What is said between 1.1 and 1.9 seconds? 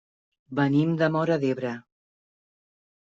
Móra d'Ebre.